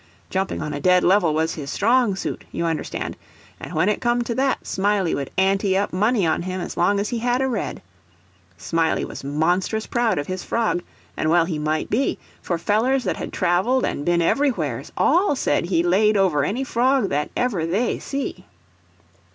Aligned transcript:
Jumping 0.31 0.63
on 0.63 0.73
a 0.73 0.79
dead 0.79 1.03
level 1.03 1.31
was 1.31 1.53
his 1.53 1.69
strong 1.69 2.15
suit, 2.15 2.43
you 2.51 2.65
understand; 2.65 3.15
and 3.59 3.75
when 3.75 3.87
it 3.87 4.01
come 4.01 4.23
to 4.23 4.33
that, 4.33 4.65
Smiley 4.65 5.13
would 5.13 5.29
ante 5.37 5.77
up 5.77 5.93
money 5.93 6.25
on 6.25 6.41
him 6.41 6.59
as 6.59 6.75
long 6.75 6.99
as 6.99 7.09
he 7.09 7.19
had 7.19 7.39
a 7.39 7.47
red. 7.47 7.83
Smiley 8.57 9.05
was 9.05 9.23
monstrous 9.23 9.85
proud 9.85 10.17
of 10.17 10.25
his 10.25 10.43
frog, 10.43 10.81
and 11.15 11.29
well 11.29 11.45
he 11.45 11.59
might 11.59 11.91
be, 11.91 12.17
for 12.41 12.57
fellers 12.57 13.03
that 13.03 13.17
had 13.17 13.31
traveled 13.31 13.85
and 13.85 14.03
been 14.03 14.23
everywheres, 14.23 14.91
all 14.97 15.35
said 15.35 15.65
he 15.65 15.83
laid 15.83 16.17
over 16.17 16.43
any 16.43 16.63
frog 16.63 17.09
that 17.09 17.29
ever 17.37 17.67
they 17.67 17.99
see. 17.99 18.47